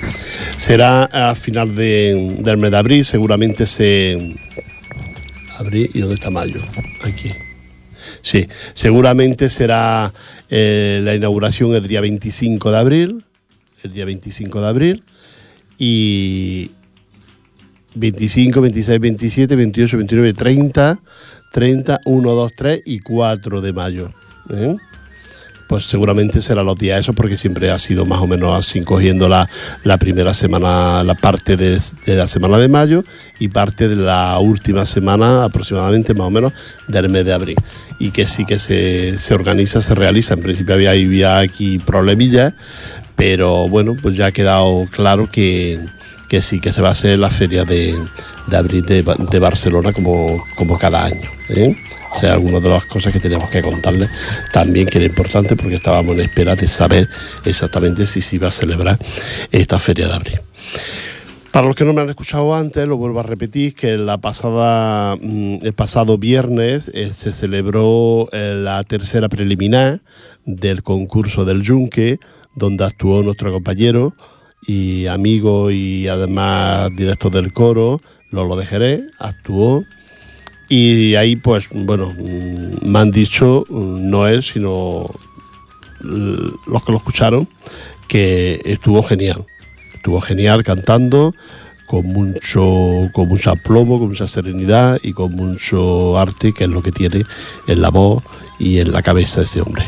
[0.56, 4.34] Será a final de- del mes de abril, seguramente se...
[5.58, 6.60] Abril, ¿y dónde está mayo?
[7.02, 7.32] Aquí.
[8.22, 10.12] Sí, seguramente será
[10.48, 13.24] eh, la inauguración el día 25 de abril,
[13.82, 15.04] el día 25 de abril,
[15.78, 16.70] y
[17.94, 20.98] 25, 26, 27, 28, 29, 30,
[21.52, 24.12] 30, 1, 2, 3 y 4 de mayo.
[24.50, 24.76] ¿eh?
[25.66, 29.28] Pues seguramente será los días esos porque siempre ha sido más o menos así, cogiendo
[29.28, 29.48] la,
[29.82, 33.04] la primera semana, la parte de, de la semana de mayo
[33.38, 36.52] y parte de la última semana aproximadamente más o menos
[36.86, 37.56] del mes de abril.
[37.98, 40.34] Y que sí que se, se organiza, se realiza.
[40.34, 42.54] En principio había, había aquí problemillas,
[43.16, 45.80] pero bueno, pues ya ha quedado claro que,
[46.28, 47.96] que sí que se va a hacer la feria de,
[48.46, 51.30] de abril de, Ba- de Barcelona como, como cada año.
[51.50, 51.74] ¿eh?
[52.14, 54.08] O sea, algunas de las cosas que tenemos que contarles
[54.52, 57.08] también que era importante porque estábamos en espera de saber
[57.44, 58.98] exactamente si se iba a celebrar
[59.52, 60.40] esta feria de abril.
[61.52, 65.16] Para los que no me han escuchado antes, lo vuelvo a repetir, que la pasada,
[65.16, 70.00] mm, el pasado viernes eh, se celebró eh, la tercera preliminar
[70.44, 72.18] del concurso del Yunque,
[72.54, 74.14] donde actuó nuestro compañero
[74.62, 78.00] y amigo y además director del coro,
[78.30, 79.84] Lolo de Jerez, actuó.
[80.68, 85.06] Y ahí, pues, bueno, mm, me han dicho, mm, no él, sino
[86.02, 87.48] l- los que lo escucharon,
[88.08, 89.44] que estuvo genial.
[89.94, 91.34] Estuvo genial cantando,
[91.86, 96.82] con mucho, con mucho aplomo, con mucha serenidad y con mucho arte, que es lo
[96.82, 97.24] que tiene
[97.68, 98.24] en la voz
[98.58, 99.84] y en la cabeza ese hombre.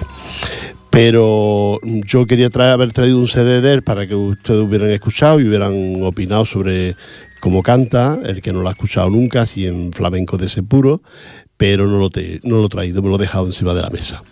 [0.90, 5.46] Pero yo quería haber traído un CD de él para que ustedes hubieran escuchado y
[5.46, 6.96] hubieran opinado sobre
[7.40, 11.02] cómo canta, el que no lo ha escuchado nunca, así en flamenco de ese puro,
[11.56, 12.10] pero no lo,
[12.42, 14.22] no lo he traído, me lo he dejado encima de la mesa.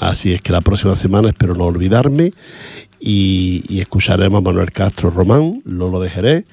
[0.00, 2.32] Así es que la próxima semana espero no olvidarme
[3.00, 6.44] y, y escucharemos a Manuel Castro Román, Lolo de Jerez,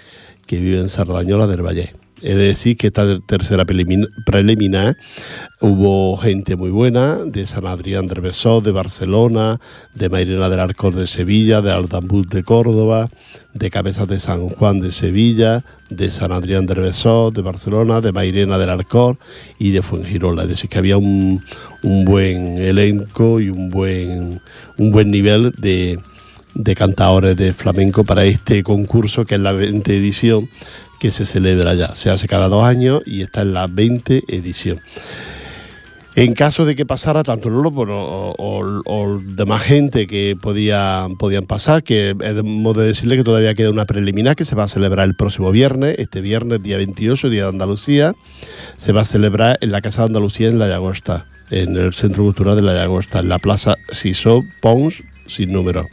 [0.46, 2.03] que vive en Sardañola del Valle.
[2.24, 4.96] He de decir que esta tercera prelimin- preliminar
[5.60, 9.60] hubo gente muy buena, de San Adrián de Besós, de Barcelona,
[9.94, 13.10] de Mairena del Arcor de Sevilla, de Aldambut de Córdoba,
[13.54, 18.14] de Cabezas de San Juan de Sevilla, de San Adrián de Besós, de Barcelona, de
[18.14, 19.18] Mairena del Arcor
[19.60, 20.44] y de Fuengirola.
[20.44, 21.44] Es decir, que había un,
[21.84, 24.42] un buen elenco y un buen,
[24.78, 26.00] un buen nivel de,
[26.56, 30.50] de cantadores de flamenco para este concurso que es la 20 edición
[31.04, 31.94] que se celebra ya.
[31.96, 34.80] Se hace cada dos años y está en la 20 edición.
[36.16, 41.44] En caso de que pasara tanto bueno, o, o- o demás gente que podía, podían
[41.46, 45.10] pasar, que hemos de decirle que todavía queda una preliminar que se va a celebrar
[45.10, 48.14] el próximo viernes, este viernes, día 28, día de Andalucía,
[48.78, 52.24] se va a celebrar en la Casa de Andalucía en La Llagosta, en el Centro
[52.24, 55.86] Cultural de La Llagosta, en la Plaza Sisó Pons, sin número.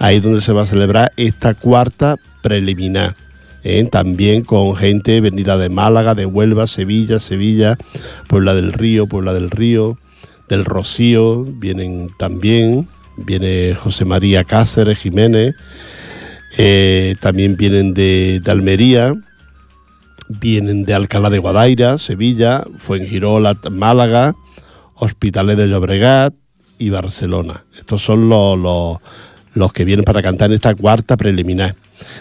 [0.00, 3.14] Ahí es donde se va a celebrar esta cuarta preliminar.
[3.64, 3.86] ¿Eh?
[3.90, 7.76] También con gente venida de Málaga, de Huelva, Sevilla, Sevilla,
[8.28, 9.98] Puebla del Río, Puebla del Río,
[10.48, 15.54] del Rocío, vienen también, viene José María Cáceres Jiménez,
[16.58, 19.14] eh, también vienen de, Almería,
[20.28, 24.34] vienen de Alcalá de Guadaira, Sevilla, Fuengirola, Málaga,
[24.94, 26.34] Hospitalet de Llobregat
[26.78, 27.64] y Barcelona.
[27.78, 28.98] Estos son los, los,
[29.54, 31.76] los que vienen para cantar en esta cuarta preliminar.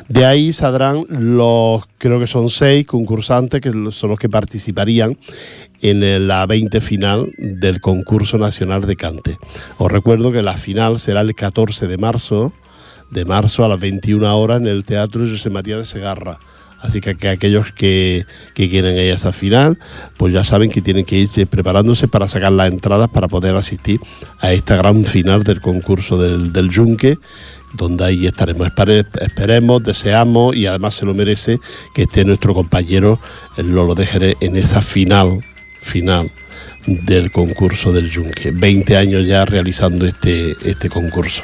[0.08, 5.18] De ahí saldrán los, creo que son seis concursantes que son los que participarían
[5.82, 9.38] en el- la 20 final del concurso nacional de cante.
[9.78, 12.54] Os recuerdo que la final será el 14 de marzo,
[13.12, 16.38] de marzo a las 21 horas en el Teatro José María de Segarra.
[16.82, 18.26] Así que, que aquellos que,
[18.56, 19.78] que quieren ir a esa final,
[20.16, 24.00] pues ya saben que tienen que ir preparándose para sacar las entradas para poder asistir
[24.40, 27.18] a esta gran final del concurso del, del Yunque,
[27.74, 28.68] donde ahí estaremos.
[28.68, 31.60] Espere- esperemos, deseamos y además se lo merece
[31.94, 33.20] que esté nuestro compañero
[33.58, 35.44] Lolo de Jerez en esa final,
[35.82, 36.30] final
[36.88, 38.52] del concurso del Yunque.
[38.52, 41.44] 20 años ya realizando este, este concurso.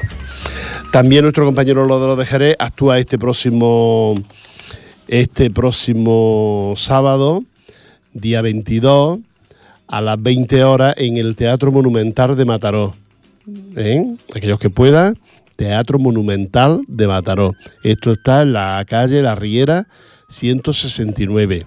[0.92, 4.16] También nuestro compañero Lolo de Jerez actúa este próximo
[5.08, 7.44] este próximo sábado,
[8.14, 9.20] día 22,
[9.88, 12.96] a las 20 horas en el Teatro Monumental de Mataró.
[13.76, 14.04] ¿Eh?
[14.36, 15.16] Aquellos que puedan,
[15.56, 17.54] Teatro Monumental de Mataró.
[17.84, 19.88] Esto está en la calle La Riera
[20.28, 21.66] 169.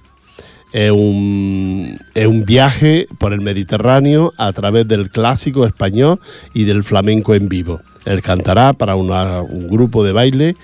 [0.72, 6.20] Es un, es un viaje por el Mediterráneo a través del clásico español
[6.52, 7.80] y del flamenco en vivo.
[8.04, 10.56] Él cantará para un grupo de baile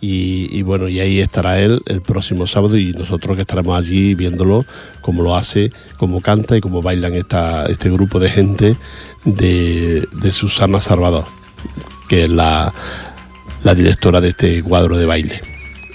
[0.00, 4.64] Y, bueno, y ahí estará él el próximo sábado y nosotros que estaremos allí viéndolo,
[5.00, 8.76] cómo lo hace, cómo canta y cómo bailan esta, este grupo de gente
[9.24, 11.24] de, Susana Salvador,
[12.12, 12.70] que es la,
[13.64, 15.40] la directora de este cuadro de baile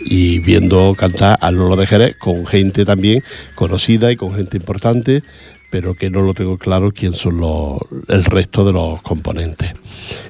[0.04, 3.22] y viendo cantar a Lolo de Jerez con gente también
[3.54, 5.22] conocida y con gente importante,
[5.70, 9.74] pero que no lo tengo claro quién son los, el resto de los componentes.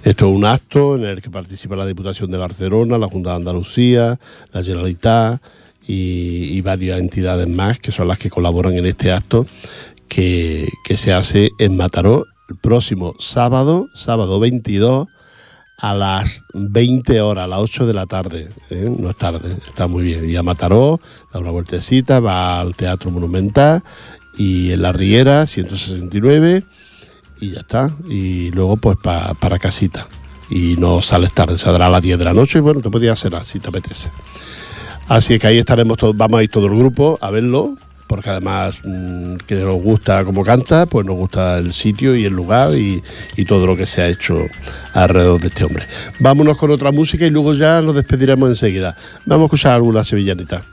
[0.03, 3.35] Esto es un acto en el que participa la Diputación de Barcelona, la Junta de
[3.37, 4.19] Andalucía,
[4.51, 5.41] la Generalitat
[5.87, 9.47] y, varias entidades más que son las que colaboran en este acto
[10.09, 15.07] que, se hace en Mataró el próximo sábado, sábado 22
[15.77, 18.49] a las 20 horas, a las 8 de la tarde.
[18.69, 18.95] ¿eh?
[18.97, 20.29] No es tarde, está muy bien.
[20.29, 20.99] Y a Mataró,
[21.31, 23.83] da una vueltecita, va al Teatro Monumental
[24.37, 26.63] y en la Riera 169
[27.39, 27.91] y ya está.
[28.09, 30.07] Y luego pues para casita.
[30.49, 33.19] Y no sales tarde, saldrá a las 10 de la noche y bueno, te podías
[33.19, 34.09] hacer así, te apetece.
[35.07, 37.75] Así que ahí estaremos todos, vamos a ir todo el grupo a verlo,
[38.07, 42.33] porque además mm, que nos gusta como canta, pues nos gusta el sitio y el
[42.33, 43.03] lugar y,
[43.35, 44.45] y, todo lo que se ha hecho
[44.93, 45.85] alrededor de este hombre.
[46.19, 48.95] Vámonos con otra música y luego ya nos despediremos enseguida.
[49.25, 50.63] Vamos a escuchar alguna sevillanita.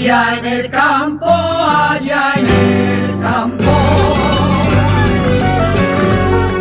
[0.00, 3.70] Allá en el campo, allá en el campo.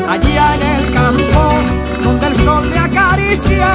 [0.09, 1.53] Allá en el campo,
[2.03, 3.69] donde el sol me acaricia,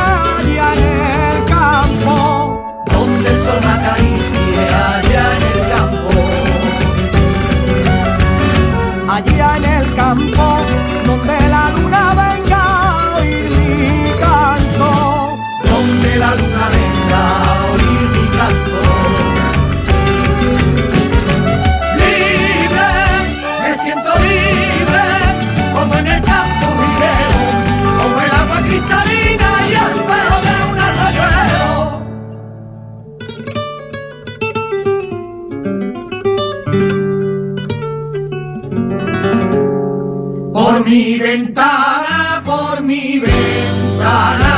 [40.85, 44.53] Mi ventana, por mi ventana.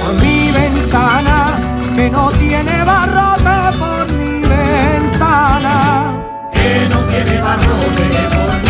[0.00, 1.36] Por mi ventana,
[1.96, 5.74] que no tiene barrote, por mi ventana.
[6.52, 8.69] que no tiene barrote por mi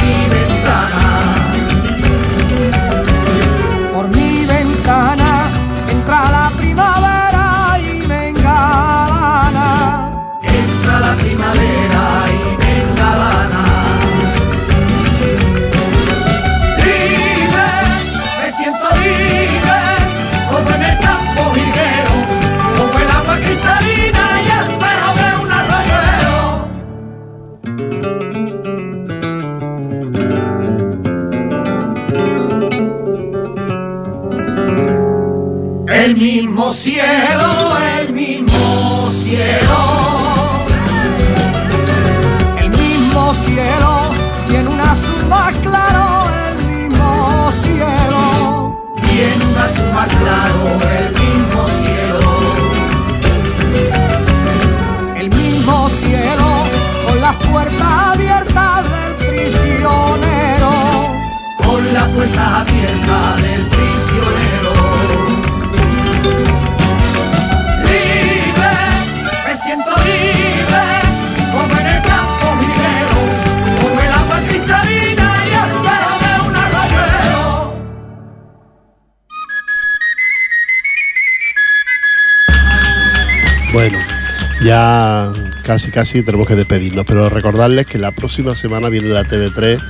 [85.80, 89.80] casi casi tenemos que despedirnos, pero recordarles que la próxima semana viene la TV3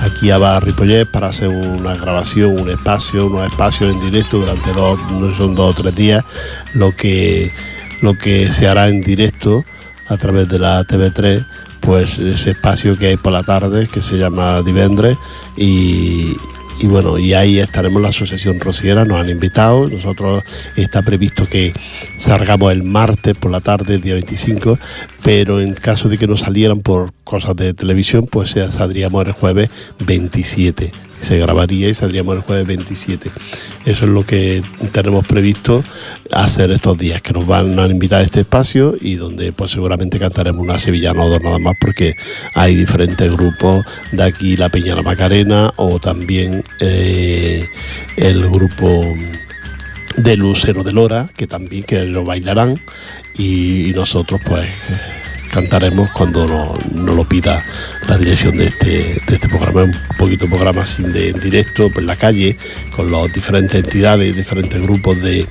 [0.00, 4.98] aquí a Barripollet para hacer una grabación, un espacio, unos espacios en directo durante dos,
[5.36, 6.24] son dos o tres días,
[6.74, 7.52] lo que,
[8.02, 9.64] lo que se hará en directo
[10.08, 11.44] a través de la TV3
[11.80, 15.16] pues ese espacio que hay por la tarde que se llama Divendre
[15.56, 16.34] y,
[16.78, 20.42] y bueno, y ahí estaremos la Asociación Rociera, nos han invitado, nosotros
[20.76, 21.72] está previsto que
[22.16, 24.78] salgamos el martes por la tarde, día 25,
[25.22, 29.70] pero en caso de que no salieran por cosas de televisión, pues saldríamos el jueves
[30.00, 33.30] 27 se grabaría y saldríamos el jueves 27.
[33.84, 34.62] Eso es lo que
[34.92, 35.82] tenemos previsto
[36.32, 40.18] hacer estos días, que nos van a invitar a este espacio y donde pues seguramente
[40.18, 42.14] cantaremos una sevillana o dos nada más porque
[42.54, 47.64] hay diferentes grupos de aquí, la Peña la Macarena o también eh,
[48.16, 49.04] el grupo
[50.16, 52.80] de Lucero de Lora, que también que lo bailarán
[53.38, 54.68] y nosotros pues
[55.56, 57.64] cantaremos cuando nos lo pida
[58.10, 58.88] la dirección de este,
[59.26, 59.84] de este programa.
[59.84, 62.58] Un poquito programa sin de, en directo, por la calle,
[62.94, 65.46] con las diferentes entidades, diferentes grupos de,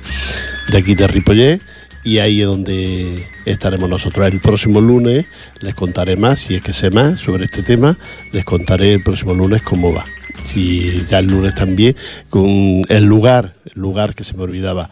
[0.68, 1.60] de aquí de Ripollet
[2.04, 4.32] y ahí es donde estaremos nosotros.
[4.32, 5.26] El próximo lunes
[5.58, 7.98] les contaré más, si es que sé más sobre este tema,
[8.30, 10.04] les contaré el próximo lunes cómo va.
[10.40, 11.96] Si ya el lunes también,
[12.30, 14.88] con el lugar, el lugar que se me olvidaba,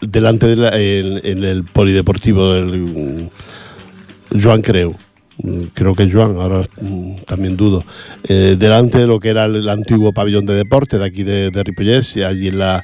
[0.00, 3.28] delante de en el polideportivo del
[4.30, 4.94] Joan creo.
[5.38, 7.84] Mm, creo que Joan, ahora mm, también dudo,
[8.24, 12.04] eh, delante de lo que era el, antiguo pabellón de deporte de aquí de, de
[12.14, 12.82] y allí en la,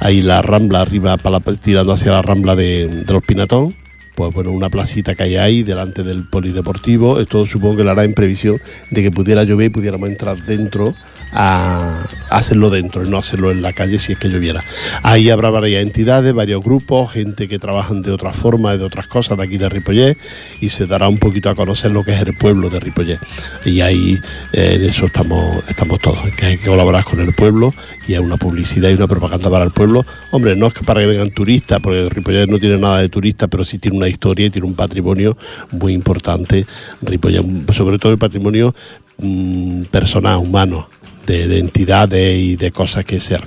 [0.00, 3.74] ahí la rambla arriba, para tirando hacia la rambla de, de los Pinatón,
[4.14, 7.20] pues bueno, una placita que hay ahí delante del polideportivo.
[7.20, 8.58] Esto supongo que lo hará en previsión
[8.90, 10.94] de que pudiera llover y pudiéramos entrar dentro
[11.32, 14.62] a hacerlo dentro y no hacerlo en la calle si es que lloviera.
[15.02, 19.38] Ahí habrá varias entidades, varios grupos, gente que trabajan de otra forma, de otras cosas
[19.38, 20.16] de aquí de Ripollet
[20.60, 23.18] y se dará un poquito a conocer lo que es el pueblo de Ripollet.
[23.64, 24.20] Y ahí
[24.52, 27.72] eh, en eso estamos, estamos todos, que hay que colaborar con el pueblo
[28.06, 30.04] y hay una publicidad y una propaganda para el pueblo.
[30.30, 33.48] Hombre, no es que para que vengan turistas, porque Ripollet no tiene nada de turistas,
[33.50, 35.36] pero sí tiene una historia y tiene un patrimonio
[35.70, 36.66] muy importante.
[37.02, 38.74] Ripollet, sobre todo el patrimonio
[39.18, 40.88] mm, personal, humano
[41.26, 43.42] de, entidades y de cosas que ser.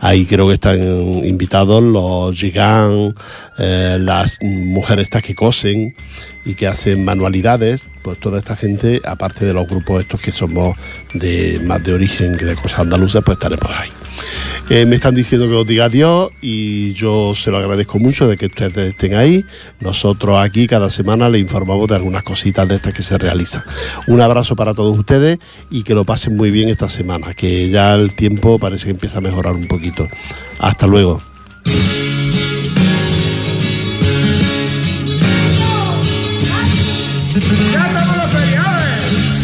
[0.00, 0.78] Ahí creo que están
[1.24, 3.14] invitados los gigantes,
[3.58, 5.94] eh, las mujeres estas que cosen
[6.44, 10.76] y que hacen manualidades, pues toda esta gente, aparte de los grupos estos que somos
[11.14, 13.90] de más de origen que de cosas andaluzas, pues estaremos ahí.
[14.70, 18.36] Eh, me están diciendo que os diga adiós y yo se lo agradezco mucho de
[18.36, 19.42] que ustedes estén ahí.
[19.80, 23.62] Nosotros aquí cada semana les informamos de algunas cositas de estas que se realizan.
[24.08, 25.38] Un abrazo para todos ustedes
[25.70, 29.18] y que lo pasen muy bien esta semana, que ya el tiempo parece que empieza
[29.18, 30.06] a mejorar un poquito.
[30.58, 31.22] Hasta luego.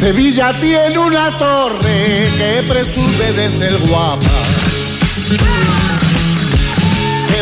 [0.01, 4.64] Sevilla tiene una torre que presume de ser guapa
[5.15, 5.39] que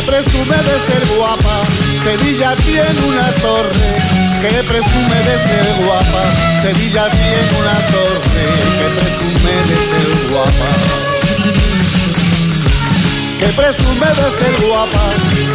[0.05, 1.55] presume de ser guapa.
[2.03, 3.95] Sevilla tiene una torre
[4.41, 6.23] que presume de ser guapa.
[6.61, 8.45] Sevilla tiene una torre
[8.77, 10.69] que presume de ser guapa.
[13.39, 15.05] Que presume de ser guapa.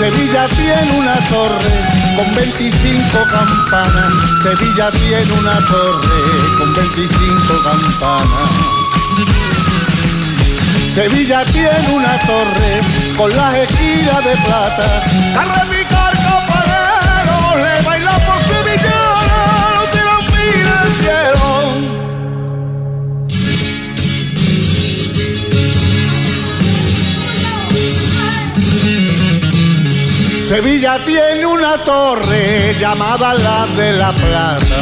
[0.00, 1.74] Sevilla tiene una torre
[2.16, 4.12] con 25 campanas.
[4.42, 6.20] Sevilla tiene una torre
[6.58, 8.57] con 25 campanas.
[10.98, 12.80] Sevilla tiene una torre
[13.16, 15.00] con las esquinas de plata.
[15.32, 19.38] Carre mi parero, le baila por sevillano,
[19.76, 21.46] no se lo mira el cielo.
[30.48, 34.80] Sevilla tiene una torre llamada la de la plata.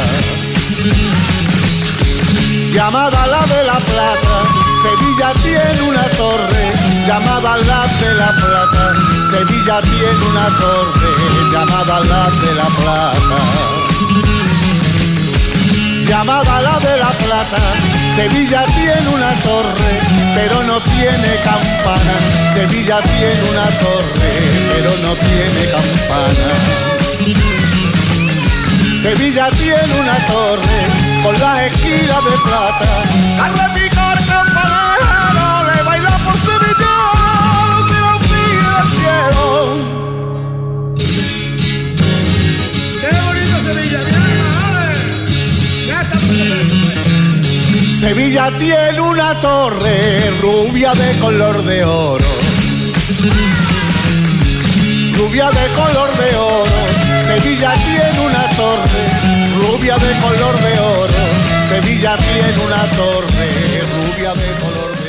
[2.73, 4.46] Llamada la de la plata
[4.83, 6.71] Sevilla tiene una torre
[7.07, 8.93] llamada la de la Plata.
[9.31, 11.11] Sevilla tiene una torre
[11.51, 13.39] llamada la de la Plata.
[16.07, 17.61] Llamada la de la Plata.
[18.15, 19.99] Sevilla tiene una torre,
[20.35, 22.15] pero no tiene campana.
[22.53, 24.29] Sevilla tiene una torre,
[24.69, 26.97] pero no tiene campana.
[29.01, 30.79] Sevilla tiene una torre
[31.23, 33.96] con las esquinas de plata.
[47.99, 52.25] Sevilla tiene una torre rubia de color de oro.
[55.13, 56.71] Rubia de color de oro.
[57.27, 58.17] Sevilla tiene
[59.57, 61.13] rubia de color de oro.
[61.69, 65.06] Sevilla tiene una torre, rubia de color de oro.